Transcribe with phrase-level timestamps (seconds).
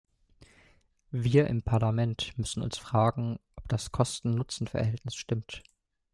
[1.11, 5.61] Wir im Parlament müssen uns fragen, ob das Kosten-Nutzen-Verhältnis stimmt.